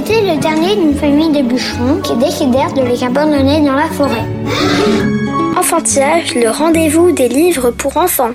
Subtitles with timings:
[0.00, 3.88] Il était le dernier d'une famille de bûcherons qui décidèrent de les abandonner dans la
[3.88, 4.24] forêt.
[5.58, 8.32] Enfantillage, le rendez-vous des livres pour enfants.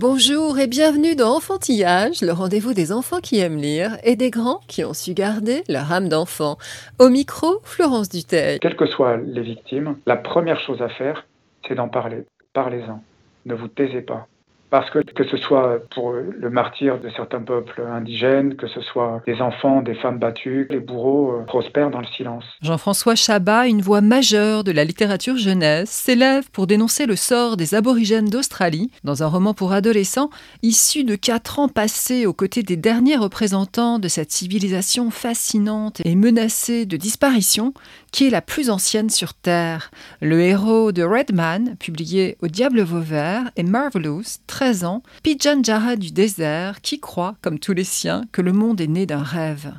[0.00, 4.60] Bonjour et bienvenue dans Enfantillage, le rendez-vous des enfants qui aiment lire et des grands
[4.66, 6.56] qui ont su garder leur âme d'enfant.
[6.98, 8.58] Au micro, Florence Duteil.
[8.58, 11.26] Quelles que soient les victimes, la première chose à faire,
[11.68, 12.24] c'est d'en parler.
[12.54, 13.00] Parlez-en.
[13.46, 14.26] Ne vous taisez pas.
[14.70, 19.22] Parce que que ce soit pour le martyr de certains peuples indigènes, que ce soit
[19.26, 22.44] des enfants, des femmes battues, les bourreaux euh, prospèrent dans le silence.
[22.62, 27.74] Jean-François Chabat, une voix majeure de la littérature jeunesse, s'élève pour dénoncer le sort des
[27.74, 30.30] aborigènes d'Australie dans un roman pour adolescents
[30.62, 36.14] issu de quatre ans passés aux côtés des derniers représentants de cette civilisation fascinante et
[36.14, 37.74] menacée de disparition
[38.14, 39.90] qui est la plus ancienne sur Terre.
[40.20, 46.80] Le héros de Redman, publié au Diable Vauvert, est Marvelous, 13 ans, Pijanjara du désert,
[46.80, 49.72] qui croit, comme tous les siens, que le monde est né d'un rêve.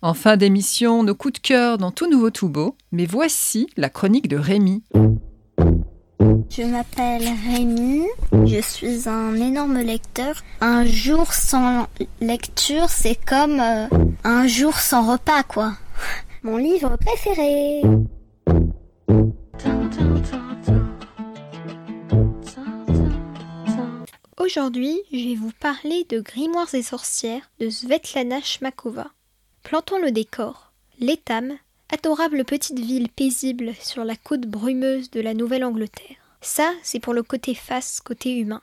[0.00, 3.88] En fin d'émission, nos coups de cœur dans tout nouveau tout beau, mais voici la
[3.88, 4.84] chronique de Rémi.
[6.50, 8.04] Je m'appelle Rémi,
[8.46, 10.44] je suis un énorme lecteur.
[10.60, 11.88] Un jour sans
[12.20, 13.88] lecture, c'est comme euh,
[14.22, 15.72] un jour sans repas, quoi.
[16.44, 17.82] Mon livre préféré.
[24.38, 29.12] Aujourd'hui, je vais vous parler de Grimoires et sorcières de Svetlana Shmakova.
[29.62, 30.72] Plantons le décor.
[30.98, 31.56] L'étam,
[31.92, 36.16] adorable petite ville paisible sur la côte brumeuse de la Nouvelle-Angleterre.
[36.40, 38.62] Ça, c'est pour le côté face, côté humain.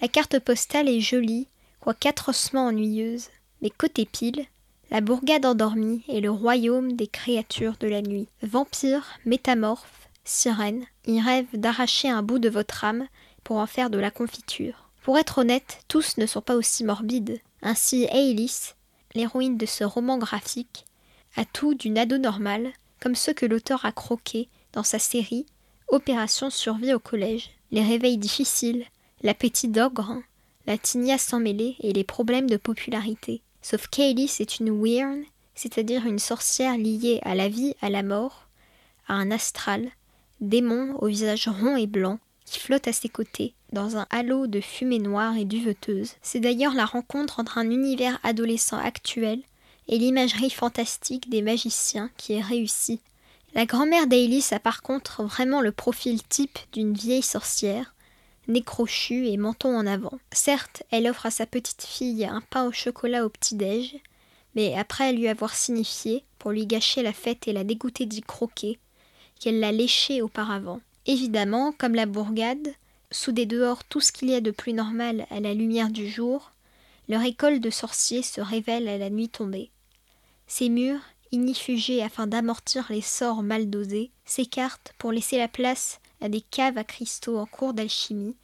[0.00, 1.48] La carte postale est jolie,
[1.78, 3.28] quoique atrocement ennuyeuse.
[3.60, 4.46] Mais côté pile,
[4.90, 8.28] la bourgade endormie est le royaume des créatures de la nuit.
[8.42, 13.06] Vampires, métamorphes, sirènes, y rêvent d'arracher un bout de votre âme
[13.42, 14.90] pour en faire de la confiture.
[15.02, 17.40] Pour être honnête, tous ne sont pas aussi morbides.
[17.62, 18.74] Ainsi, Aelis,
[19.14, 20.84] l'héroïne de ce roman graphique,
[21.36, 25.46] a tout d'une ado normale, comme ceux que l'auteur a croqués dans sa série
[25.88, 27.50] Opération survie au collège.
[27.70, 28.84] Les réveils difficiles,
[29.22, 30.16] l'appétit d'ogre,
[30.66, 33.42] la tignasse sans mêler et les problèmes de popularité.
[33.68, 35.24] Sauf qu'Aelis est une Wyrn,
[35.56, 38.46] c'est-à-dire une sorcière liée à la vie, à la mort,
[39.08, 39.90] à un astral,
[40.40, 44.60] démon au visage rond et blanc, qui flotte à ses côtés, dans un halo de
[44.60, 46.12] fumée noire et duveteuse.
[46.22, 49.42] C'est d'ailleurs la rencontre entre un univers adolescent actuel
[49.88, 53.00] et l'imagerie fantastique des magiciens qui est réussie.
[53.54, 57.95] La grand-mère d'Aelis a par contre vraiment le profil type d'une vieille sorcière,
[58.48, 60.18] nez crochu et menton en avant.
[60.32, 63.96] Certes, elle offre à sa petite fille un pain au chocolat au petit-déj,
[64.54, 68.78] mais après lui avoir signifié, pour lui gâcher la fête et la dégoûter d'y croquer,
[69.40, 70.80] qu'elle l'a léché auparavant.
[71.06, 72.68] Évidemment, comme la bourgade,
[73.10, 76.08] sous des dehors tout ce qu'il y a de plus normal à la lumière du
[76.08, 76.52] jour,
[77.08, 79.70] leur école de sorciers se révèle à la nuit tombée.
[80.48, 81.00] Ces murs,
[81.32, 86.78] ignifugés afin d'amortir les sorts mal dosés, s'écartent pour laisser la place à des caves
[86.78, 88.36] à cristaux en cours d'alchimie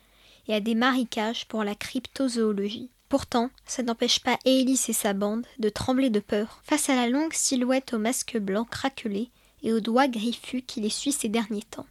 [0.49, 2.91] et à des marécages pour la cryptozoologie.
[3.09, 7.09] Pourtant, ça n'empêche pas Aelis et sa bande de trembler de peur face à la
[7.09, 9.31] longue silhouette au masque blanc craquelé
[9.63, 11.87] et aux doigts griffus qui les suit ces derniers temps.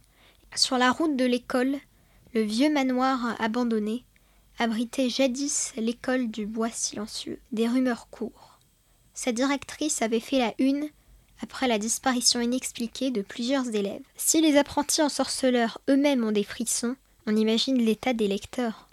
[0.54, 1.76] Sur la route de l'école,
[2.34, 4.04] le vieux manoir abandonné
[4.58, 7.40] abritait jadis l'école du bois silencieux.
[7.52, 8.58] Des rumeurs courent.
[9.14, 10.88] Sa directrice avait fait la une
[11.42, 14.02] après la disparition inexpliquée de plusieurs élèves.
[14.16, 16.96] Si les apprentis ensorceleurs eux-mêmes ont des frissons,
[17.26, 18.88] on imagine l'état des lecteurs.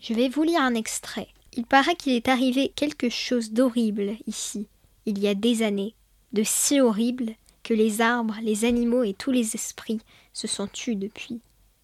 [0.00, 1.28] Je vais vous lire un extrait.
[1.56, 4.66] Il paraît qu'il est arrivé quelque chose d'horrible ici,
[5.06, 5.94] il y a des années,
[6.32, 10.00] de si horrible que les arbres, les animaux et tous les esprits
[10.32, 11.40] se sont tus depuis,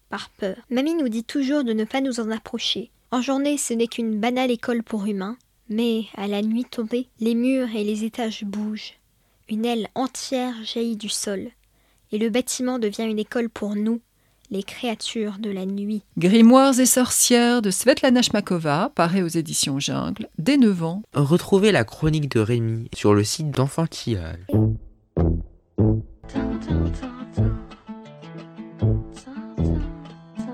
[0.09, 0.57] par peur.
[0.69, 2.91] Mamie nous dit toujours de ne pas nous en approcher.
[3.11, 5.37] En journée, ce n'est qu'une banale école pour humains,
[5.69, 8.93] mais à la nuit tombée, les murs et les étages bougent.
[9.51, 11.49] Une aile entière jaillit du sol,
[12.13, 13.99] et le bâtiment devient une école pour nous,
[14.49, 16.03] les créatures de la nuit.
[16.17, 21.01] Grimoires et sorcières de Svetlana Shmakova, parait aux éditions Jungle, dès 9 ans.
[21.13, 24.39] Retrouvez la chronique de Rémi sur le site d'Enfantillage.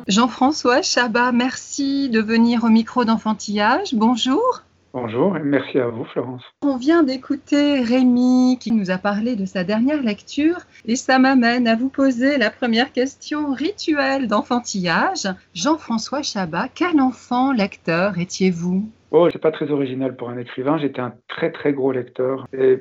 [0.07, 3.93] Jean-François Chabat, merci de venir au micro d'enfantillage.
[3.93, 4.63] Bonjour.
[4.99, 6.41] Bonjour et merci à vous Florence.
[6.63, 10.57] On vient d'écouter Rémi qui nous a parlé de sa dernière lecture
[10.87, 15.27] et ça m'amène à vous poser la première question rituelle d'enfantillage.
[15.53, 18.89] Jean-François Chabat, quel enfant lecteur étiez-vous?
[19.11, 22.79] Oh, c'est pas très original pour un écrivain, j'étais un très très gros lecteur et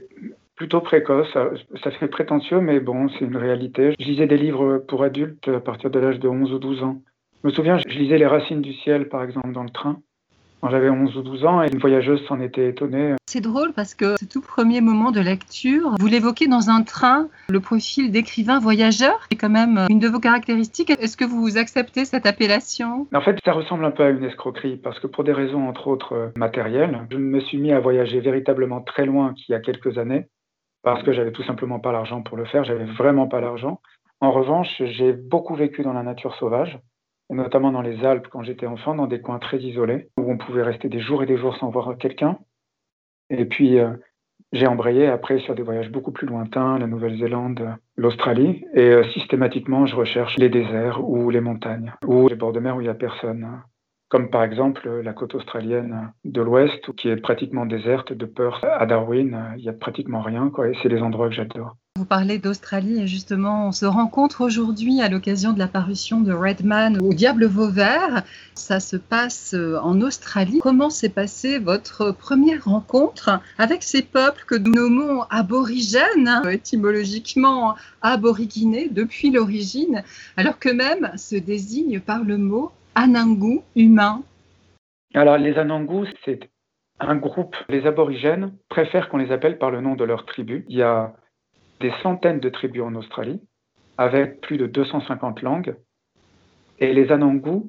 [0.54, 1.50] plutôt précoce, ça,
[1.84, 3.94] ça fait prétentieux mais bon, c'est une réalité.
[4.00, 7.02] Je lisais des livres pour adultes à partir de l'âge de 11 ou 12 ans.
[7.42, 10.00] Je me souviens, je lisais Les Racines du ciel par exemple dans le train
[10.60, 13.14] quand j'avais 11 ou 12 ans et une voyageuse s'en était étonnée.
[13.26, 17.28] C'est drôle parce que ce tout premier moment de lecture, vous l'évoquez dans un train,
[17.48, 20.90] le profil d'écrivain voyageur est quand même une de vos caractéristiques.
[20.90, 23.06] Est-ce que vous acceptez cette appellation?
[23.14, 25.88] En fait, ça ressemble un peu à une escroquerie parce que pour des raisons entre
[25.88, 29.60] autres euh, matérielles, je me suis mis à voyager véritablement très loin qu'il y a
[29.60, 30.26] quelques années
[30.82, 33.80] parce que j'avais tout simplement pas l'argent pour le faire, j'avais vraiment pas l'argent.
[34.20, 36.78] En revanche, j'ai beaucoup vécu dans la nature sauvage
[37.30, 40.62] notamment dans les Alpes quand j'étais enfant, dans des coins très isolés, où on pouvait
[40.62, 42.38] rester des jours et des jours sans voir quelqu'un.
[43.30, 43.90] Et puis, euh,
[44.52, 49.86] j'ai embrayé après sur des voyages beaucoup plus lointains, la Nouvelle-Zélande, l'Australie, et euh, systématiquement,
[49.86, 52.90] je recherche les déserts ou les montagnes, ou les bords de mer où il n'y
[52.90, 53.60] a personne.
[54.08, 58.86] Comme par exemple la côte australienne de l'ouest, qui est pratiquement déserte, de Perth à
[58.86, 61.74] Darwin, il n'y a pratiquement rien, quoi, et c'est les endroits que j'adore.
[61.96, 66.30] Vous parlez d'Australie et justement, on se rencontre aujourd'hui à l'occasion de la parution de
[66.30, 68.22] Redman au Diable Vauvert.
[68.54, 70.58] Ça se passe euh, en Australie.
[70.62, 77.76] Comment s'est passée votre première rencontre avec ces peuples que nous nommons aborigènes, hein, étymologiquement
[78.02, 80.04] aboriginés depuis l'origine,
[80.36, 84.22] alors que même se désigne par le mot Anangu, humain?
[85.14, 86.50] Alors les Anangu, c'est
[87.00, 87.56] un groupe.
[87.70, 90.66] Les aborigènes préfèrent qu'on les appelle par le nom de leur tribu.
[90.68, 91.14] Il y a
[91.80, 93.40] des centaines de tribus en Australie,
[93.98, 95.76] avec plus de 250 langues.
[96.78, 97.62] Et les Anangu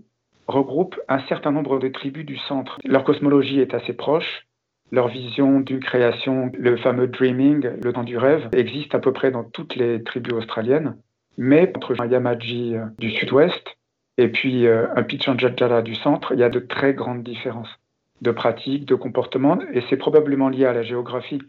[0.48, 2.80] regroupent un certain nombre de tribus du centre.
[2.86, 4.46] Leur cosmologie est assez proche.
[4.92, 9.32] Leur vision d'une création, le fameux dreaming, le temps du rêve, existe à peu près
[9.32, 10.96] dans toutes les tribus australiennes.
[11.38, 13.78] Mais entre un Yamaji euh, du sud-ouest
[14.18, 17.80] et puis euh, un Pichanjajala du centre, il y a de très grandes différences
[18.22, 21.42] de pratiques, de comportements, et c'est probablement lié à la géographie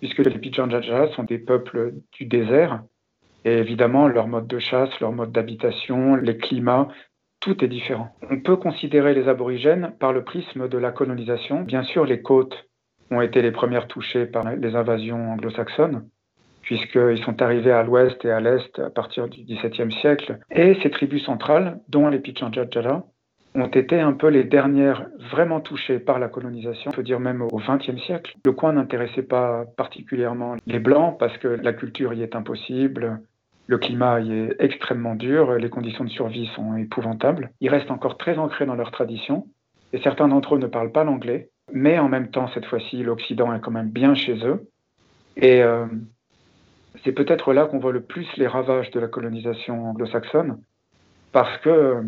[0.00, 2.82] puisque les Pichanjaja sont des peuples du désert.
[3.44, 6.88] Et évidemment, leur mode de chasse, leur mode d'habitation, les climats,
[7.40, 8.08] tout est différent.
[8.30, 11.60] On peut considérer les aborigènes par le prisme de la colonisation.
[11.60, 12.66] Bien sûr, les côtes
[13.10, 16.08] ont été les premières touchées par les invasions anglo-saxonnes,
[16.62, 20.38] puisqu'ils sont arrivés à l'ouest et à l'est à partir du XVIIe siècle.
[20.50, 23.04] Et ces tribus centrales, dont les Pichanjajala,
[23.54, 27.42] ont été un peu les dernières vraiment touchées par la colonisation, on peut dire même
[27.42, 28.36] au XXe siècle.
[28.44, 33.20] Le coin n'intéressait pas particulièrement les Blancs parce que la culture y est impossible,
[33.66, 37.50] le climat y est extrêmement dur, les conditions de survie sont épouvantables.
[37.60, 39.46] Ils restent encore très ancrés dans leur tradition
[39.92, 43.54] et certains d'entre eux ne parlent pas l'anglais, mais en même temps, cette fois-ci, l'Occident
[43.54, 44.68] est quand même bien chez eux.
[45.36, 45.86] Et euh,
[47.04, 50.58] c'est peut-être là qu'on voit le plus les ravages de la colonisation anglo-saxonne
[51.32, 52.02] parce que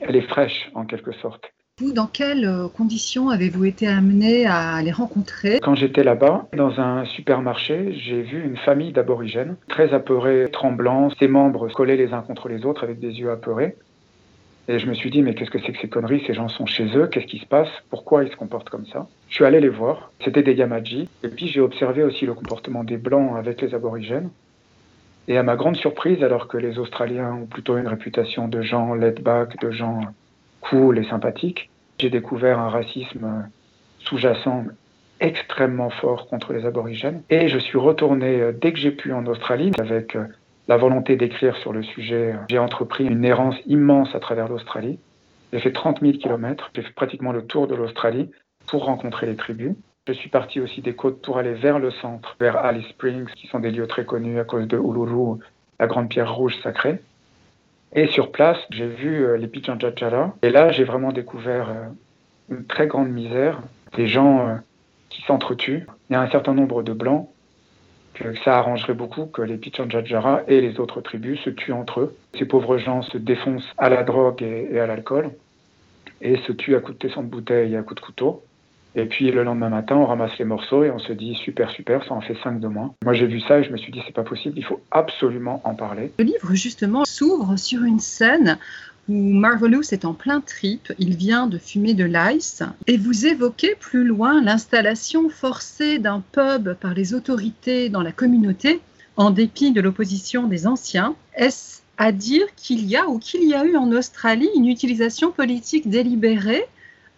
[0.00, 1.52] elle est fraîche en quelque sorte.
[1.80, 5.60] Vous, dans quelles euh, conditions avez-vous été amené à les rencontrer?
[5.62, 11.28] Quand j'étais là-bas, dans un supermarché, j'ai vu une famille d'aborigènes, très apeurés, tremblants, ses
[11.28, 13.76] membres collés les uns contre les autres avec des yeux apeurés.
[14.66, 16.24] Et je me suis dit, mais qu'est-ce que c'est que ces conneries?
[16.26, 17.68] Ces gens sont chez eux, qu'est-ce qui se passe?
[17.90, 19.06] Pourquoi ils se comportent comme ça?
[19.28, 21.08] Je suis allé les voir, c'était des Yamaji.
[21.22, 24.30] Et puis j'ai observé aussi le comportement des Blancs avec les aborigènes.
[25.28, 28.94] Et à ma grande surprise, alors que les Australiens ont plutôt une réputation de gens
[28.94, 30.00] laid-back, de gens
[30.62, 33.48] cool et sympathiques, j'ai découvert un racisme
[33.98, 34.64] sous-jacent
[35.20, 37.22] extrêmement fort contre les aborigènes.
[37.28, 40.24] Et je suis retourné euh, dès que j'ai pu en Australie avec euh,
[40.68, 42.34] la volonté d'écrire sur le sujet.
[42.48, 44.98] J'ai entrepris une errance immense à travers l'Australie.
[45.52, 48.30] J'ai fait 30 000 kilomètres, j'ai fait pratiquement le tour de l'Australie
[48.66, 49.72] pour rencontrer les tribus.
[50.08, 53.46] Je suis parti aussi des côtes pour aller vers le centre, vers Alice Springs, qui
[53.48, 55.38] sont des lieux très connus à cause de Uluru,
[55.78, 57.02] la grande pierre rouge sacrée.
[57.92, 60.34] Et sur place, j'ai vu euh, les Pichanjajara.
[60.40, 61.88] Et là, j'ai vraiment découvert euh,
[62.48, 63.60] une très grande misère,
[63.96, 64.54] des gens euh,
[65.10, 65.86] qui s'entretuent.
[66.08, 67.28] Il y a un certain nombre de blancs
[68.14, 72.16] que ça arrangerait beaucoup que les Pichanjajara et les autres tribus se tuent entre eux.
[72.38, 75.32] Ces pauvres gens se défoncent à la drogue et, à l'alcool
[76.22, 78.42] et se tuent à coups de tesson de bouteille et à coups de couteau.
[78.94, 82.04] Et puis le lendemain matin, on ramasse les morceaux et on se dit super, super,
[82.04, 82.94] ça en fait cinq de moins.
[83.04, 85.60] Moi j'ai vu ça et je me suis dit c'est pas possible, il faut absolument
[85.64, 86.12] en parler.
[86.18, 88.58] Le livre justement s'ouvre sur une scène
[89.08, 93.74] où Marvelous est en plein trip, il vient de fumer de l'ice, et vous évoquez
[93.74, 98.80] plus loin l'installation forcée d'un pub par les autorités dans la communauté,
[99.16, 101.14] en dépit de l'opposition des anciens.
[101.34, 105.32] Est-ce à dire qu'il y a ou qu'il y a eu en Australie une utilisation
[105.32, 106.64] politique délibérée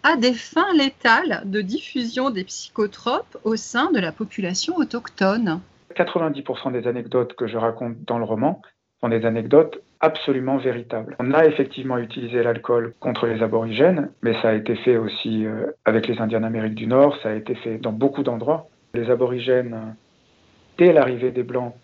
[0.03, 5.61] à des fins létales de diffusion des psychotropes au sein de la population autochtone.
[5.97, 8.63] 90% des anecdotes que je raconte dans le roman
[9.01, 11.17] sont des anecdotes absolument véritables.
[11.19, 15.67] On a effectivement utilisé l'alcool contre les aborigènes, mais ça a été fait aussi euh,
[15.85, 18.69] avec les Indiens d'Amérique du Nord, ça a été fait dans beaucoup d'endroits.
[18.95, 19.95] Les aborigènes,
[20.79, 21.75] dès l'arrivée des Blancs,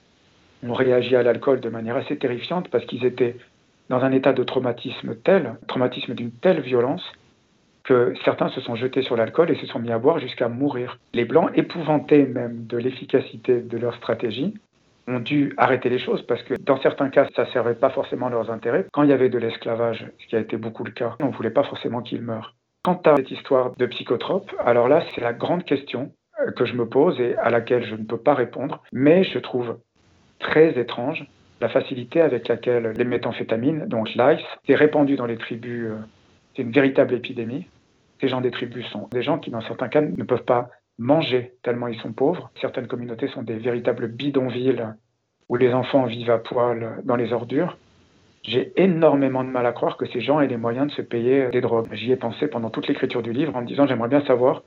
[0.66, 3.37] ont réagi à l'alcool de manière assez terrifiante parce qu'ils étaient
[3.90, 7.04] dans un état de traumatisme tel, traumatisme d'une telle violence,
[7.86, 10.98] que certains se sont jetés sur l'alcool et se sont mis à boire jusqu'à mourir.
[11.14, 14.54] Les Blancs, épouvantés même de l'efficacité de leur stratégie,
[15.08, 18.28] ont dû arrêter les choses parce que dans certains cas, ça ne servait pas forcément
[18.28, 18.86] leurs intérêts.
[18.92, 21.32] Quand il y avait de l'esclavage, ce qui a été beaucoup le cas, on ne
[21.32, 22.54] voulait pas forcément qu'ils meurent.
[22.84, 26.74] Quant à cette histoire de psychotropes, alors là, c'est la grande question euh, que je
[26.74, 29.78] me pose et à laquelle je ne peux pas répondre, mais je trouve
[30.38, 31.24] très étrange
[31.60, 35.86] la facilité avec laquelle les méthamphétamines, donc l'ice, est répandu dans les tribus.
[35.86, 35.96] Euh,
[36.54, 37.66] c'est une véritable épidémie.
[38.20, 41.54] Ces gens des tribus sont des gens qui, dans certains cas, ne peuvent pas manger
[41.62, 42.50] tellement ils sont pauvres.
[42.61, 44.85] Certaines communautés sont des véritables bidonvilles
[45.49, 47.76] où les enfants vivent à poil dans les ordures.
[48.42, 51.49] J'ai énormément de mal à croire que ces gens aient les moyens de se payer
[51.49, 51.88] des drogues.
[51.92, 54.62] J'y ai pensé pendant toute l'écriture du livre en me disant j'aimerais bien savoir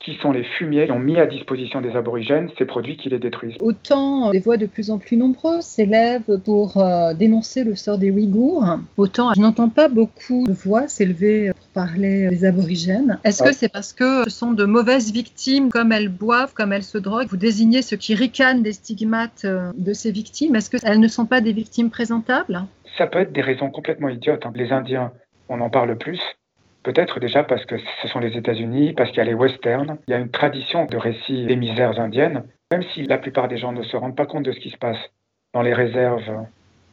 [0.00, 3.18] qui sont les fumiers qui ont mis à disposition des aborigènes ces produits qui les
[3.18, 3.56] détruisent.
[3.60, 8.10] Autant des voix de plus en plus nombreuses s'élèvent pour euh, dénoncer le sort des
[8.10, 13.18] Ouïghours, autant je n'entends pas beaucoup de voix s'élever pour parler des aborigènes.
[13.24, 16.82] Est-ce que c'est parce que ce sont de mauvaises victimes, comme elles boivent, comme elles
[16.82, 17.28] se droguent?
[17.28, 20.54] Vous désignez ceux qui ricanent des stigmates euh, de ces victimes.
[20.54, 22.64] Est-ce qu'elles ne sont pas des victimes présentables?
[22.96, 24.46] Ça peut être des raisons complètement idiotes.
[24.46, 24.52] Hein.
[24.54, 25.12] Les Indiens,
[25.48, 26.20] on en parle plus.
[26.86, 29.98] Peut-être déjà parce que ce sont les États-Unis, parce qu'il y a les westerns.
[30.06, 33.58] Il y a une tradition de récits des misères indiennes, même si la plupart des
[33.58, 34.98] gens ne se rendent pas compte de ce qui se passe
[35.52, 36.46] dans les réserves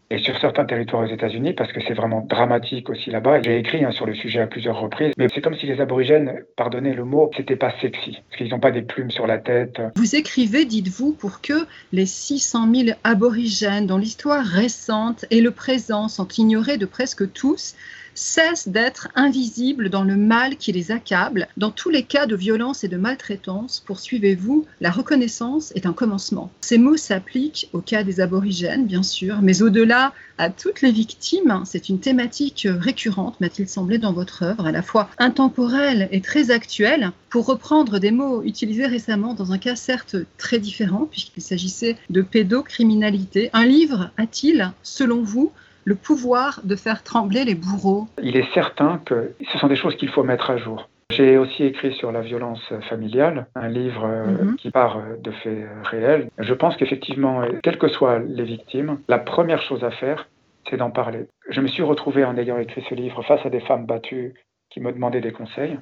[0.09, 3.43] et sur certains territoires aux États-Unis, parce que c'est vraiment dramatique aussi là-bas.
[3.43, 6.41] J'ai écrit hein, sur le sujet à plusieurs reprises, mais c'est comme si les aborigènes,
[6.57, 9.79] pardonnez le mot, c'était pas sexy, parce qu'ils n'ont pas des plumes sur la tête.
[9.95, 16.07] Vous écrivez, dites-vous, pour que les 600 000 aborigènes dont l'histoire récente et le présent
[16.07, 17.75] sont ignorés de presque tous,
[18.15, 21.48] cessent d'être invisibles dans le mal qui les accable.
[21.58, 26.51] Dans tous les cas de violence et de maltraitance, poursuivez-vous, la reconnaissance est un commencement.
[26.62, 31.62] Ces mots s'appliquent au cas des aborigènes, bien sûr, mais au-delà à toutes les victimes.
[31.65, 36.51] C'est une thématique récurrente, m'a-t-il semblé, dans votre œuvre, à la fois intemporelle et très
[36.51, 37.12] actuelle.
[37.29, 42.22] Pour reprendre des mots utilisés récemment dans un cas certes très différent, puisqu'il s'agissait de
[42.22, 45.51] pédocriminalité, un livre a-t-il, selon vous,
[45.85, 49.95] le pouvoir de faire trembler les bourreaux Il est certain que ce sont des choses
[49.95, 50.89] qu'il faut mettre à jour.
[51.11, 54.55] J'ai aussi écrit sur la violence familiale, un livre euh, mhm.
[54.55, 56.29] qui part euh, de faits euh, réels.
[56.39, 60.27] Je pense qu'effectivement, quelles que soient les victimes, la première chose à faire,
[60.69, 61.27] c'est d'en parler.
[61.49, 64.33] Je me suis retrouvé en ayant écrit ce livre face à des femmes battues
[64.69, 65.77] qui me demandaient des conseils.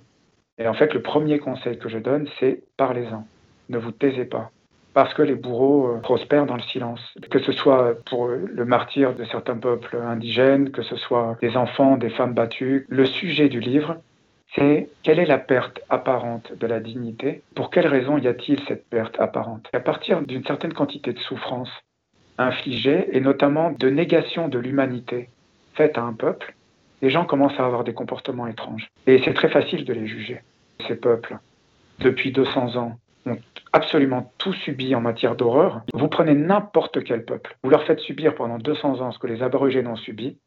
[0.58, 3.25] Et en fait, le premier conseil que je donne, c'est parlez-en.
[3.70, 4.51] Ne vous taisez pas
[4.93, 7.00] parce que les bourreaux euh, prospèrent dans le silence.
[7.29, 11.98] Que ce soit pour le martyr de certains peuples indigènes, que ce soit des enfants,
[11.98, 13.98] des femmes battues, le sujet du livre,
[14.55, 17.41] c'est quelle est la perte apparente de la dignité?
[17.55, 19.67] Pour quelle raison y a-t-il cette perte apparente?
[19.71, 21.71] À partir d'une certaine quantité de souffrance
[22.38, 25.29] infligée, et notamment de négation de l'humanité
[25.74, 26.53] faite à un peuple,
[27.01, 28.89] les gens commencent à avoir des comportements étranges.
[29.07, 30.41] Et c'est très facile de les juger.
[30.88, 31.38] Ces peuples,
[32.00, 33.38] depuis 200 ans, ont
[33.74, 35.82] absolument tout subi en matière d'horreur.
[35.94, 39.42] Vous prenez n'importe quel peuple, vous leur faites subir pendant 200 ans ce que les
[39.42, 40.38] aborigènes ont subi,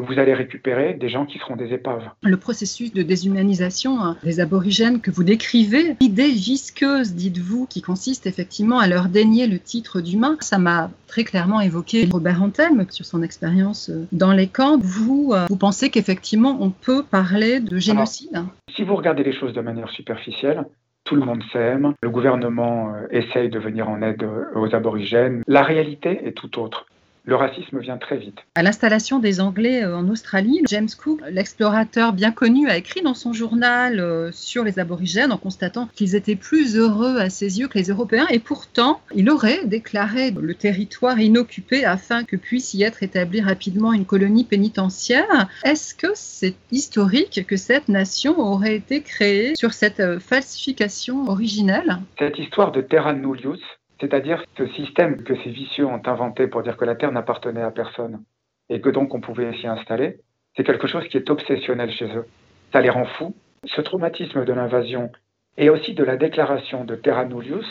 [0.00, 2.08] vous allez récupérer des gens qui seront des épaves.
[2.22, 8.26] Le processus de déshumanisation hein, des aborigènes que vous décrivez, l'idée visqueuse, dites-vous, qui consiste
[8.26, 13.04] effectivement à leur dénier le titre d'humain, ça m'a très clairement évoqué Robert Anthem sur
[13.04, 14.78] son expérience euh, dans les camps.
[14.78, 18.44] Vous, euh, vous pensez qu'effectivement on peut parler de génocide?
[18.74, 20.64] Si vous regardez les choses de manière superficielle,
[21.10, 24.24] tout le monde s'aime, le gouvernement euh, essaye de venir en aide
[24.54, 25.42] aux aborigènes.
[25.48, 26.86] La réalité est tout autre
[27.30, 28.38] le racisme vient très vite.
[28.56, 33.14] À l'installation des Anglais euh, en Australie, James Cook, l'explorateur bien connu, a écrit dans
[33.14, 37.68] son journal euh, sur les aborigènes en constatant qu'ils étaient plus heureux à ses yeux
[37.68, 42.82] que les Européens et pourtant il aurait déclaré le territoire inoccupé afin que puisse y
[42.82, 45.48] être établie rapidement une colonie pénitentiaire.
[45.62, 51.98] Est-ce que c'est historique que cette nation aurait été créée sur cette euh, falsification originelle?
[52.18, 53.60] Cette histoire de Terra Nullius,
[54.00, 57.70] c'est-à-dire ce système que ces vicieux ont inventé pour dire que la Terre n'appartenait à
[57.70, 58.24] personne
[58.68, 60.20] et que donc on pouvait s'y installer,
[60.56, 62.26] c'est quelque chose qui est obsessionnel chez eux.
[62.72, 63.34] Ça les rend fous.
[63.64, 65.10] Ce traumatisme de l'invasion
[65.58, 67.66] et aussi de la déclaration de Terra Nullius,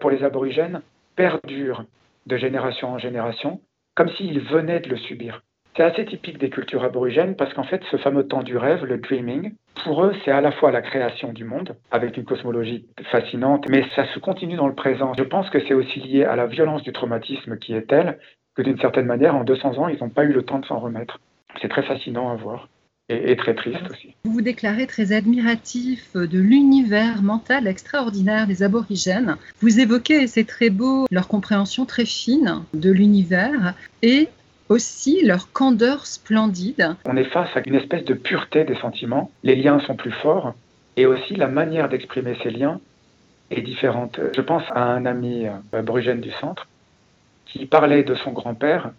[0.00, 0.82] pour les aborigènes,
[1.16, 1.84] perdure
[2.26, 3.60] de génération en génération,
[3.94, 5.42] comme s'ils venaient de le subir.
[5.76, 8.98] C'est assez typique des cultures aborigènes parce qu'en fait, ce fameux temps du rêve, le
[8.98, 9.54] dreaming,
[9.84, 13.84] pour eux, c'est à la fois la création du monde, avec une cosmologie fascinante, mais
[13.96, 15.14] ça se continue dans le présent.
[15.18, 18.18] Je pense que c'est aussi lié à la violence du traumatisme qui est telle
[18.54, 20.78] que d'une certaine manière, en 200 ans, ils n'ont pas eu le temps de s'en
[20.78, 21.18] remettre.
[21.60, 22.68] C'est très fascinant à voir
[23.08, 24.14] et, très triste aussi.
[24.24, 29.36] Vous vous déclarez très admiratif de l'univers mental extraordinaire des aborigènes.
[29.60, 34.28] Vous évoquez, et c'est très beau, leur compréhension très fine de l'univers et
[34.68, 36.96] aussi leur candeur splendide.
[37.04, 39.30] On est face à une espèce de pureté des sentiments.
[39.42, 40.54] Les liens sont plus forts
[40.96, 42.80] et aussi la manière d'exprimer ces liens
[43.50, 44.20] est différente.
[44.34, 46.66] Je pense à un ami euh, aborigène du centre
[47.46, 48.90] qui parlait de son grand-père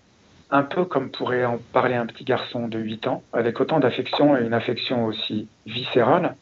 [0.52, 4.38] un peu comme pourrait en parler un petit garçon de 8 ans, avec autant d'affection
[4.38, 6.36] et une affection aussi viscérale,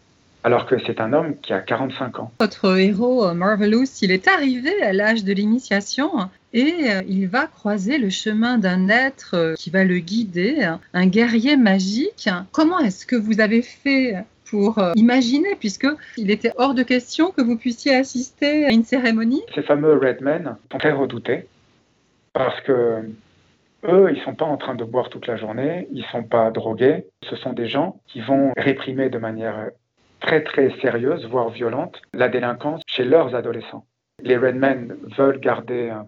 [0.43, 2.31] alors que c'est un homme qui a 45 ans.
[2.39, 6.11] Votre héros, euh, Marvelous, il est arrivé à l'âge de l'initiation
[6.53, 11.07] et euh, il va croiser le chemin d'un être euh, qui va le guider, un
[11.07, 12.29] guerrier magique.
[12.51, 17.41] Comment est-ce que vous avez fait pour imaginer, puisque il était hors de question que
[17.41, 19.41] vous puissiez assister à une cérémonie?
[19.55, 21.47] Ces fameux Redmen sont très redoutés
[22.33, 23.01] parce que
[23.85, 27.05] eux, ils sont pas en train de boire toute la journée, ils sont pas drogués.
[27.23, 29.69] Ce sont des gens qui vont réprimer de manière
[30.23, 33.85] très très sérieuse, voire violente, la délinquance chez leurs adolescents.
[34.23, 36.01] Les Redmen veulent garder euh,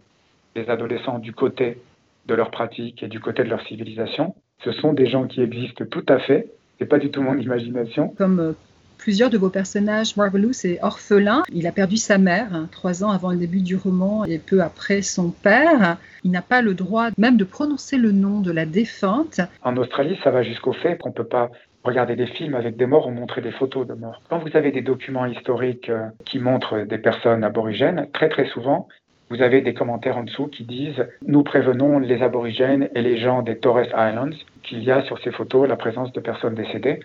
[0.55, 1.77] les adolescents du côté
[2.25, 4.35] de leur pratique et du côté de leur civilisation.
[4.63, 6.47] Ce sont des gens qui existent tout à fait.
[6.79, 8.09] C'est pas du tout mon imagination.
[8.17, 8.53] Comme euh,
[8.97, 11.43] Plusieurs de vos personnages, Marvelous est orphelin.
[11.51, 14.61] Il a perdu sa mère hein, trois ans avant le début du roman et peu
[14.61, 15.97] après son père.
[16.23, 19.41] Il n'a pas le droit même de prononcer le nom de la défunte.
[19.61, 21.51] En Australie, ça va jusqu'au fait qu'on ne peut pas
[21.85, 24.21] regarder des films avec des morts ou montrer des photos de morts.
[24.29, 28.87] Quand vous avez des documents historiques euh, qui montrent des personnes aborigènes, très très souvent,
[29.29, 33.41] vous avez des commentaires en dessous qui disent Nous prévenons les aborigènes et les gens
[33.41, 36.99] des Torres Islands qu'il y a sur ces photos la présence de personnes décédées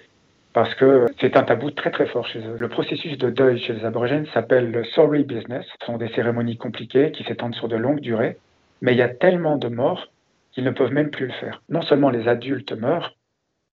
[0.52, 2.56] parce que c'est un tabou très très fort chez eux.
[2.58, 5.64] Le processus de deuil chez les aborigènes s'appelle le sorry business.
[5.80, 8.36] Ce sont des cérémonies compliquées qui s'étendent sur de longues durées,
[8.82, 10.08] mais il y a tellement de morts
[10.52, 11.62] qu'ils ne peuvent même plus le faire.
[11.68, 13.14] Non seulement les adultes meurent,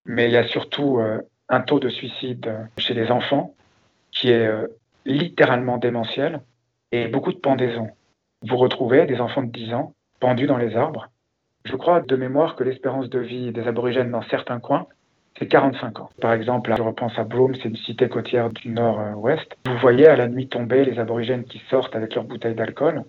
[0.08, 3.54] mais il y a surtout euh, un taux de suicide chez les enfants
[4.12, 4.67] qui est euh,
[5.06, 6.41] littéralement démentiel
[6.91, 7.89] et beaucoup de pendaisons.
[8.41, 11.10] Vous retrouvez des enfants de 10 ans pendus dans les arbres.
[11.65, 14.88] Je crois de mémoire que l'espérance de vie des aborigènes dans certains coins
[15.39, 16.10] c'est 45 ans.
[16.20, 19.56] Par exemple, je repense à Broome, c'est une cité côtière du nord-ouest.
[19.65, 23.04] Vous voyez à la nuit tombée les aborigènes qui sortent avec leurs bouteilles d'alcool.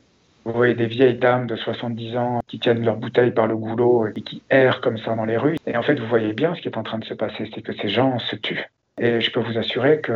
[0.48, 4.06] Vous voyez des vieilles dames de 70 ans qui tiennent leurs bouteilles par le goulot
[4.16, 5.58] et qui errent comme ça dans les rues.
[5.66, 7.60] Et en fait, vous voyez bien ce qui est en train de se passer, c'est
[7.60, 8.64] que ces gens se tuent.
[8.98, 10.14] Et je peux vous assurer que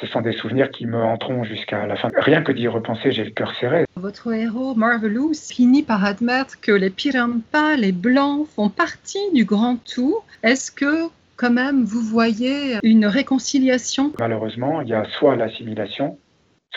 [0.00, 2.10] ce sont des souvenirs qui me hanteront jusqu'à la fin.
[2.16, 3.86] Rien que d'y repenser, j'ai le cœur serré.
[3.96, 9.78] Votre héros, Marvelous, finit par admettre que les Pirampa, les Blancs, font partie du grand
[9.84, 10.18] tout.
[10.44, 14.12] Est-ce que, quand même, vous voyez une réconciliation?
[14.20, 16.18] Malheureusement, il y a soit l'assimilation,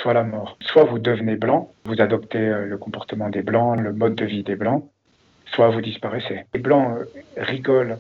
[0.02, 0.58] soit la mort.
[0.62, 4.44] Soit vous devenez blanc, vous adoptez euh, le comportement des blancs, le mode de vie
[4.44, 4.84] des blancs,
[5.46, 6.46] soit vous disparaissez.
[6.54, 7.06] Les blancs euh,
[7.38, 7.98] rigolent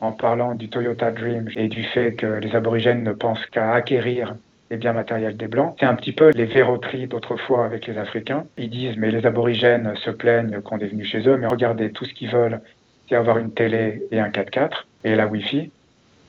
[0.00, 4.34] en parlant du Toyota Dream et du fait que les aborigènes ne pensent qu'à acquérir
[4.70, 5.76] les biens matériels des Blancs.
[5.80, 8.44] C'est un petit peu les verroteries d'autrefois avec les Africains.
[8.56, 12.04] Ils disent, mais les aborigènes se plaignent qu'on est venu chez eux, mais regardez, tout
[12.04, 12.60] ce qu'ils veulent,
[13.08, 15.70] c'est avoir une télé et un 4x4 et la Wi-Fi.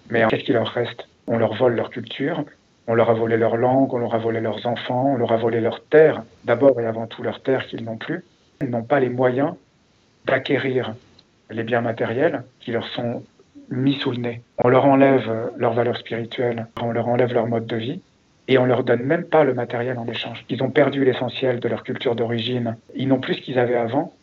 [0.10, 1.08] Mais qu'est-ce qu'il leur reste?
[1.28, 2.44] On leur vole leur culture,
[2.88, 5.38] on leur a volé leur langue, on leur a volé leurs enfants, on leur a
[5.38, 8.24] volé leur terre, d'abord et avant tout leur terre qu'ils n'ont plus.
[8.62, 9.54] Ils n'ont pas les moyens
[10.26, 10.94] d'acquérir
[11.50, 13.24] les biens matériels qui leur sont
[13.70, 14.42] mis sous le nez.
[14.58, 18.02] On leur enlève leur valeur spirituelle, on leur enlève leur mode de vie,
[18.48, 20.46] et on leur donne même pas le matériel en échange.
[20.50, 22.76] Ils ont perdu l'essentiel de leur culture d'origine.
[22.96, 24.14] Ils n'ont plus ce qu'ils avaient avant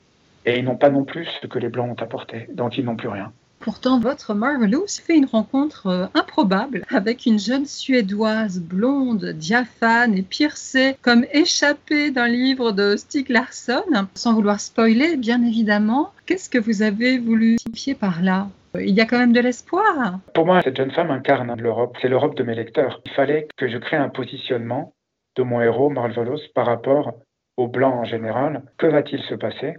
[0.44, 2.46] et ils n'ont pas non plus ce que les Blancs ont apporté.
[2.52, 3.32] Donc ils n'ont plus rien.
[3.60, 10.22] Pourtant, votre Marvelous fait une rencontre euh, improbable avec une jeune Suédoise blonde, diaphane et
[10.22, 13.82] piercée, comme échappée d'un livre de Stieg Larsson.
[14.14, 18.48] Sans vouloir spoiler, bien évidemment, qu'est-ce que vous avez voulu signifier par là?
[18.74, 20.20] Il y a quand même de l'espoir.
[20.34, 21.96] Pour moi, cette jeune femme incarne l'Europe.
[22.00, 23.00] C'est l'Europe de mes lecteurs.
[23.06, 24.92] Il fallait que je crée un positionnement
[25.36, 27.14] de mon héros, Marvelous, par rapport
[27.56, 28.62] aux Blancs en général.
[28.76, 29.76] Que va-t-il se passer?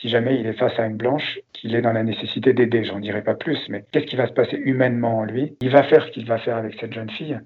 [0.00, 2.84] Si jamais il est face à une blanche, qu'il est dans la nécessité d'aider.
[2.84, 5.56] J'en dirai pas plus, mais qu'est-ce qui va se passer humainement en lui?
[5.60, 7.38] Il va faire ce qu'il va faire avec cette jeune fille,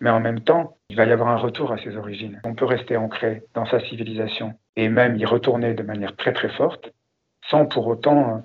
[0.00, 2.40] mais en même temps, il va y avoir un retour à ses origines.
[2.44, 6.50] On peut rester ancré dans sa civilisation et même y retourner de manière très très
[6.50, 6.92] forte,
[7.48, 8.38] sans pour autant euh,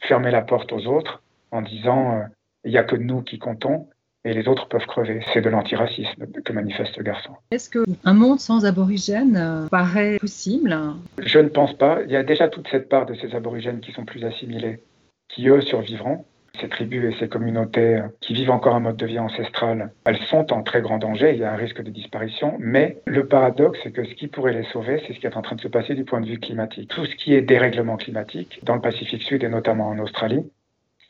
[0.00, 2.22] fermer la porte aux autres en disant euh,
[2.64, 3.88] il n'y a que nous qui comptons
[4.26, 5.20] et les autres peuvent crever.
[5.32, 7.30] C'est de l'antiracisme que manifeste le garçon.
[7.52, 10.76] Est-ce qu'un monde sans aborigènes euh, paraît possible?
[11.18, 12.00] Je ne pense pas.
[12.04, 14.80] Il y a déjà toute cette part de ces aborigènes qui sont plus assimilés
[15.28, 16.24] qui eux survivront.
[16.60, 20.54] Ces tribus et ces communautés qui vivent encore un mode de vie ancestral, elles sont
[20.54, 23.90] en très grand danger, il y a un risque de disparition, mais le paradoxe, c'est
[23.90, 25.94] que ce qui pourrait les sauver, c'est ce qui est en train de se passer
[25.94, 26.88] du point de vue climatique.
[26.88, 30.50] Tout ce qui est dérèglement climatique, dans le Pacifique Sud et notamment en Australie,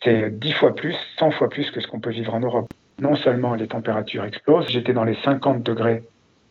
[0.03, 2.67] c'est 10 fois plus, 100 fois plus que ce qu'on peut vivre en Europe.
[3.01, 6.03] Non seulement les températures explosent, j'étais dans les 50 degrés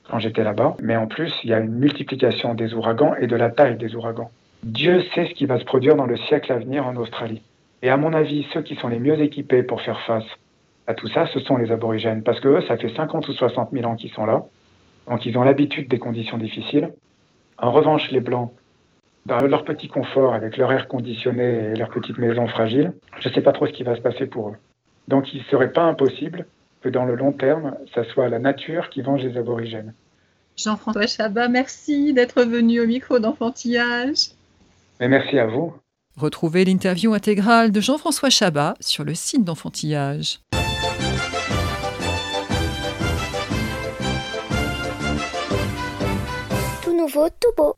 [0.10, 3.36] quand j'étais là-bas, mais en plus, il y a une multiplication des ouragans et de
[3.36, 4.30] la taille des ouragans.
[4.64, 7.42] Dieu sait ce qui va se produire dans le siècle à venir en Australie.
[7.82, 10.26] Et à mon avis, ceux qui sont les mieux équipés pour faire face
[10.88, 12.24] à tout ça, ce sont les aborigènes.
[12.24, 14.44] Parce que eux, ça fait 50 ou 60 000 ans qu'ils sont là.
[15.10, 16.92] Donc ils ont l'habitude des conditions difficiles.
[17.58, 18.52] En revanche, les Blancs,
[19.26, 23.34] dans leur petit confort, avec leur air conditionné et leur petite maison fragile, je ne
[23.34, 24.56] sais pas trop ce qui va se passer pour eux.
[25.08, 26.46] Donc il ne serait pas impossible
[26.82, 29.94] que dans le long terme, ça soit la nature qui venge les aborigènes.
[30.58, 34.30] Jean-François Chabat, merci d'être venu au micro d'enfantillage.
[35.00, 35.74] Mais merci à vous.
[36.16, 40.40] Retrouvez l'interview intégrale de Jean-François Chabat sur le site d'enfantillage.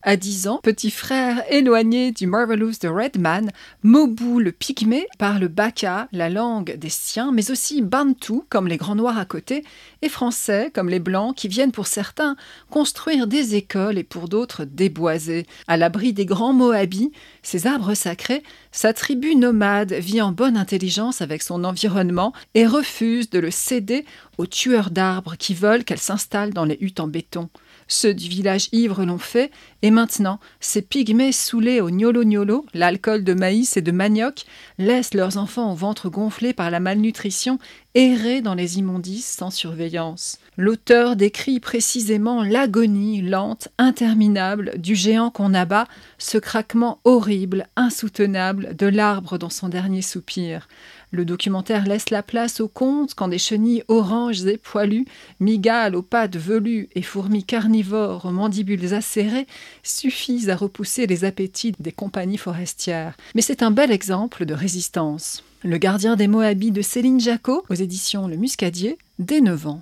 [0.04, 3.52] À 10 ans, petit frère éloigné du Marvelous de Redman,
[3.84, 8.96] Mobu le pygmée parle Baka, la langue des siens, mais aussi Bantu, comme les grands
[8.96, 9.66] noirs à côté,
[10.02, 12.38] et français, comme les blancs, qui viennent pour certains
[12.70, 15.46] construire des écoles et pour d'autres déboiser.
[15.68, 17.12] À l'abri des grands Moabis,
[17.44, 23.30] ces arbres sacrés, sa tribu nomade vit en bonne intelligence avec son environnement et refuse
[23.30, 24.06] de le céder
[24.38, 27.50] aux tueurs d'arbres qui veulent qu'elle s'installe dans les huttes en béton.
[27.88, 33.34] Ceux du village ivre l'ont fait, et maintenant, ces pygmées saoulés au gnolo-gnolo, l'alcool de
[33.34, 34.45] maïs et de manioc,
[34.78, 37.60] laissent leurs enfants au ventre gonflé par la malnutrition
[37.95, 40.38] errer dans les immondices sans surveillance.
[40.56, 48.86] L'auteur décrit précisément l'agonie lente, interminable du géant qu'on abat, ce craquement horrible, insoutenable de
[48.86, 50.67] l'arbre dans son dernier soupir.
[51.12, 55.06] Le documentaire laisse la place aux contes quand des chenilles oranges et poilues,
[55.39, 59.48] migales aux pattes velues et fourmis carnivores aux mandibules acérées
[59.84, 63.15] suffisent à repousser les appétits des compagnies forestières.
[63.36, 65.43] Mais c'est un bel exemple de résistance.
[65.63, 69.82] Le gardien des Moabits de Céline Jacot, aux éditions Le Muscadier, dès 9 ans.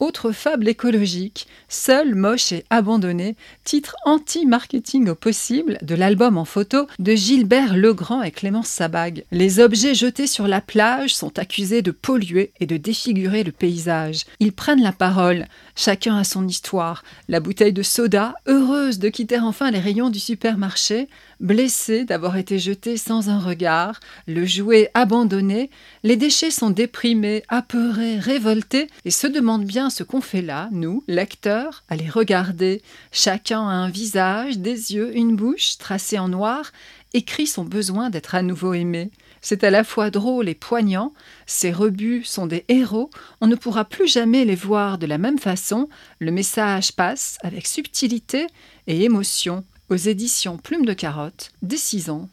[0.00, 3.34] Autre fable écologique, Seul, moche et abandonné,
[3.64, 9.24] titre anti-marketing au possible de l'album en photo de Gilbert Legrand et Clémence Sabag.
[9.32, 14.24] Les objets jetés sur la plage sont accusés de polluer et de défigurer le paysage.
[14.38, 17.02] Ils prennent la parole, chacun a son histoire.
[17.28, 21.08] La bouteille de soda, heureuse de quitter enfin les rayons du supermarché,
[21.40, 25.70] blessée d'avoir été jetée sans un regard, le jouet abandonné,
[26.02, 31.04] les déchets sont déprimés, apeurés, révoltés et se demandent bien ce qu'on fait là, nous,
[31.06, 32.82] lecteurs, à les regarder.
[33.12, 36.72] Chacun a un visage, des yeux, une bouche, tracée en noir,
[37.14, 39.10] écrit son besoin d'être à nouveau aimé.
[39.40, 41.14] C'est à la fois drôle et poignant,
[41.46, 45.38] ces rebuts sont des héros, on ne pourra plus jamais les voir de la même
[45.38, 48.46] façon, le message passe avec subtilité
[48.88, 52.28] et émotion aux éditions Plume de Carotte, dès 6 ans.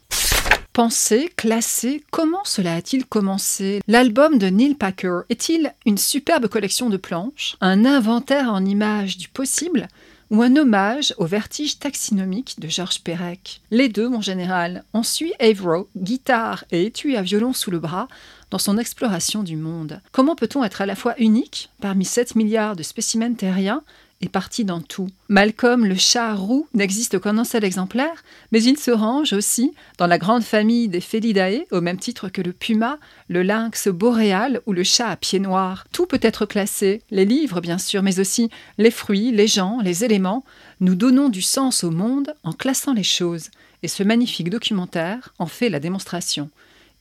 [0.74, 3.82] Penser, classer, comment cela a-t-il commencé?
[3.88, 9.30] L'album de Neil Packer est-il une superbe collection de planches, un inventaire en images du
[9.30, 9.88] possible
[10.32, 13.62] ou un hommage au vertige taxinomique de Georges Perec?
[13.72, 14.84] Les deux, mon général.
[14.94, 18.10] On suit Avro, guitare et étui à violon sous le bras,
[18.52, 20.02] dans son exploration du monde.
[20.12, 23.82] Comment peut-on être à la fois unique parmi 7 milliards de spécimens terriens
[24.22, 25.08] est parti dans tout.
[25.28, 30.08] Malcolm le chat roux n'existe qu'en un seul exemplaire, mais il se range aussi dans
[30.08, 32.98] la grande famille des Felidae, au même titre que le puma,
[33.28, 35.86] le lynx boréal ou le chat à pieds noirs.
[35.92, 40.04] Tout peut être classé, les livres bien sûr, mais aussi les fruits, les gens, les
[40.04, 40.46] éléments.
[40.80, 43.50] Nous donnons du sens au monde en classant les choses,
[43.84, 46.50] et ce magnifique documentaire en fait la démonstration.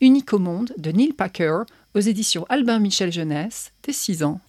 [0.00, 1.62] Unique au monde de Neil Packer,
[1.94, 4.40] aux éditions Albin Michel Jeunesse, dès 6 ans.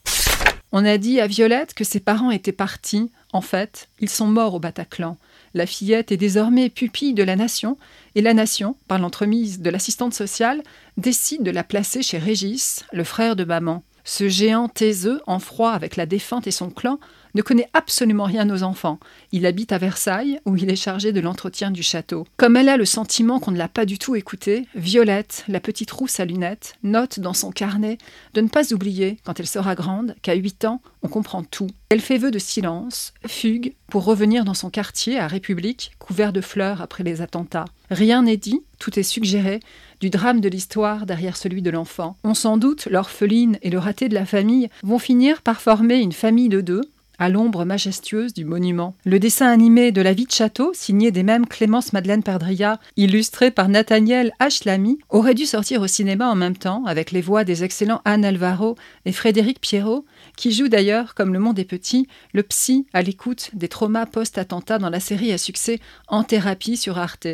[0.77, 3.09] On a dit à Violette que ses parents étaient partis.
[3.31, 5.15] En fait, ils sont morts au Bataclan.
[5.53, 7.77] La fillette est désormais pupille de la nation,
[8.15, 10.61] et la nation, par l'entremise de l'assistante sociale,
[10.97, 13.83] décide de la placer chez Régis, le frère de maman.
[14.03, 16.99] Ce géant taiseux, en froid avec la défunte et son clan,
[17.35, 18.99] ne connaît absolument rien aux enfants.
[19.31, 22.25] Il habite à Versailles, où il est chargé de l'entretien du château.
[22.37, 25.91] Comme elle a le sentiment qu'on ne l'a pas du tout écouté, Violette, la petite
[25.91, 27.97] rousse à lunettes, note dans son carnet
[28.33, 31.67] de ne pas oublier, quand elle sera grande, qu'à 8 ans, on comprend tout.
[31.89, 36.41] Elle fait vœu de silence, fugue, pour revenir dans son quartier à République, couvert de
[36.41, 37.65] fleurs après les attentats.
[37.91, 39.59] Rien n'est dit, tout est suggéré,
[39.99, 42.17] du drame de l'histoire derrière celui de l'enfant.
[42.23, 46.11] On s'en doute, l'orpheline et le raté de la famille vont finir par former une
[46.11, 46.81] famille de deux,
[47.19, 48.95] à l'ombre majestueuse du monument.
[49.05, 53.51] Le dessin animé de La vie de château, signé des mêmes Clémence Madeleine Perdria, illustré
[53.51, 54.33] par Nathaniel
[54.65, 58.25] Lamy, aurait dû sortir au cinéma en même temps, avec les voix des excellents Anne
[58.25, 58.75] Alvaro
[59.05, 60.05] et Frédéric Pierrot,
[60.37, 64.79] qui joue d'ailleurs, comme Le Monde est petit, le psy à l'écoute des traumas post-attentat
[64.79, 67.27] dans la série à succès En thérapie sur Arte.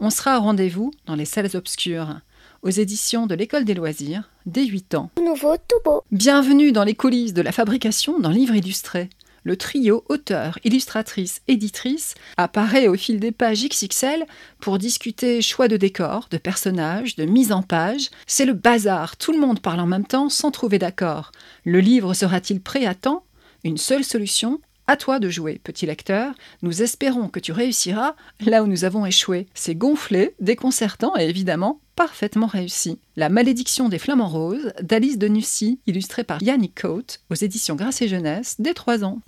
[0.00, 2.16] On sera au rendez-vous dans les salles obscures
[2.62, 5.10] aux éditions de l'École des loisirs, dès 8 ans.
[5.24, 6.02] Nouveau, tout beau.
[6.10, 9.10] Bienvenue dans les coulisses de la fabrication d'un livre illustré.
[9.44, 14.26] Le trio auteur, illustratrice, éditrice apparaît au fil des pages XXL
[14.60, 18.10] pour discuter choix de décor, de personnages, de mise en page.
[18.26, 21.32] C'est le bazar, tout le monde parle en même temps sans trouver d'accord.
[21.64, 23.24] Le livre sera-t-il prêt à temps?
[23.64, 26.34] Une seule solution, à toi de jouer, petit lecteur.
[26.62, 29.46] Nous espérons que tu réussiras là où nous avons échoué.
[29.54, 32.98] C'est gonflé, déconcertant et évidemment parfaitement réussi.
[33.14, 38.00] La malédiction des flamants roses d'Alice de Nussy, illustrée par Yannick Coate aux éditions Grâce
[38.02, 39.20] et Jeunesse dès 3 ans.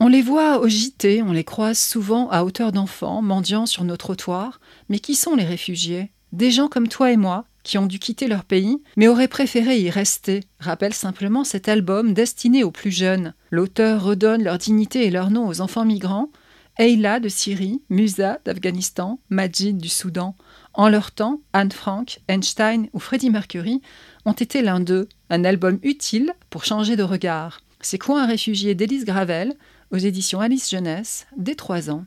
[0.00, 3.96] On les voit au JT, on les croise souvent à hauteur d'enfants, mendiant sur nos
[3.96, 4.60] trottoirs.
[4.88, 6.10] Mais qui sont les réfugiés?
[6.32, 9.80] Des gens comme toi et moi, qui ont dû quitter leur pays, mais auraient préféré
[9.80, 13.34] y rester, rappelle simplement cet album destiné aux plus jeunes.
[13.50, 16.30] L'auteur redonne leur dignité et leur nom aux enfants migrants,
[16.78, 20.36] Eila de Syrie, Musa d'Afghanistan, Majid du Soudan.
[20.74, 23.82] En leur temps, Anne Frank, Einstein ou Freddie Mercury
[24.26, 27.62] ont été l'un d'eux, un album utile pour changer de regard.
[27.80, 29.54] C'est quoi un réfugié d'Élise Gravel,
[29.90, 32.04] aux éditions Alice Jeunesse, dès 3 ans.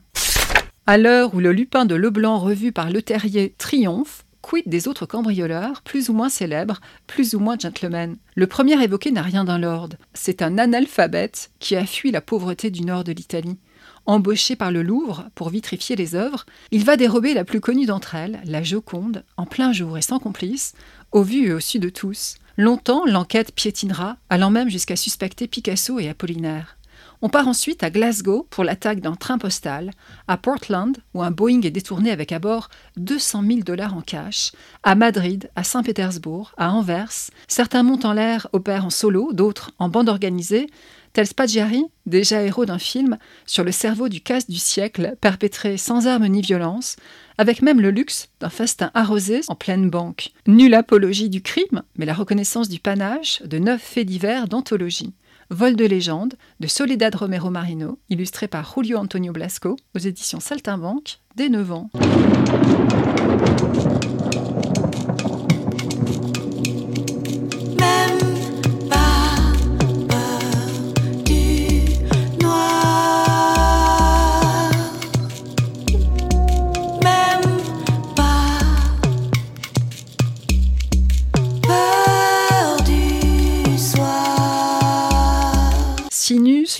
[0.86, 5.06] À l'heure où le lupin de Leblanc revu par Le Terrier triomphe, quid des autres
[5.06, 8.16] cambrioleurs, plus ou moins célèbres, plus ou moins gentlemen?
[8.34, 9.90] Le premier évoqué n'a rien d'un lord.
[10.14, 13.58] C'est un analphabète qui a fui la pauvreté du nord de l'Italie.
[14.06, 18.14] Embauché par le Louvre pour vitrifier les œuvres, il va dérober la plus connue d'entre
[18.14, 20.72] elles, la Joconde, en plein jour et sans complice,
[21.12, 22.36] au vu et au su de tous.
[22.56, 26.76] Longtemps, l'enquête piétinera, allant même jusqu'à suspecter Picasso et Apollinaire.
[27.22, 29.90] On part ensuite à Glasgow pour l'attaque d'un train postal,
[30.26, 34.52] à Portland, où un Boeing est détourné avec à bord 200 000 dollars en cash,
[34.84, 37.12] à Madrid, à Saint-Pétersbourg, à Anvers.
[37.46, 40.70] Certains montent en l'air opèrent en solo, d'autres en bande organisée,
[41.12, 46.06] tel Spaggiari, déjà héros d'un film sur le cerveau du casse du siècle, perpétré sans
[46.06, 46.96] armes ni violence,
[47.36, 50.30] avec même le luxe d'un festin arrosé en pleine banque.
[50.46, 55.12] Nulle apologie du crime, mais la reconnaissance du panache de neuf faits divers d'anthologie.
[55.52, 61.18] Vol de légende de Soledad Romero Marino, illustré par Julio Antonio Blasco aux éditions Saltimbanque,
[61.34, 61.90] dès 9 ans.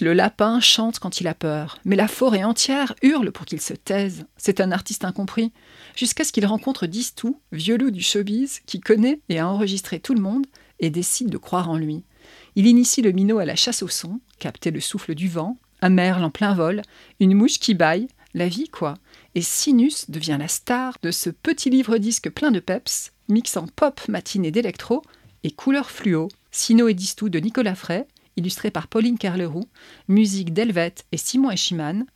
[0.01, 3.75] Le lapin chante quand il a peur, mais la forêt entière hurle pour qu'il se
[3.75, 4.27] taise.
[4.37, 5.53] C'est un artiste incompris.
[5.97, 10.15] Jusqu'à ce qu'il rencontre Distou, vieux loup du showbiz, qui connaît et a enregistré tout
[10.15, 10.47] le monde
[10.79, 12.05] et décide de croire en lui.
[12.55, 15.91] Il initie le minot à la chasse au son, capter le souffle du vent, un
[15.91, 16.83] merle en plein vol,
[17.19, 18.95] une mouche qui baille, la vie quoi.
[19.35, 24.51] Et Sinus devient la star de ce petit livre-disque plein de peps, mixant pop matinée
[24.51, 25.03] d'électro
[25.43, 26.29] et couleur fluo.
[26.53, 28.07] Sino et Distou de Nicolas Frey,
[28.41, 29.69] illustré par Pauline Carleroux,
[30.09, 32.07] musique d'Helvet et Simon Eschiman,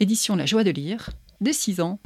[0.00, 1.10] édition La Joie de lire,
[1.40, 2.00] dès 6 ans.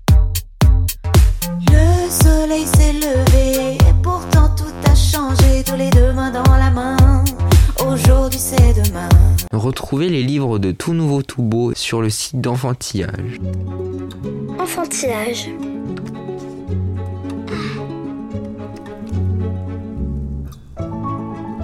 [1.70, 6.70] Le soleil s'est levé et pourtant tout a changé, tous les deux mains dans la
[6.70, 7.24] main.
[7.80, 9.08] Aujourd'hui c'est demain.
[9.52, 13.40] Retrouvez les livres de Tout Nouveau Tout Beau sur le site d'Enfantillage.
[14.58, 15.48] Enfantillage.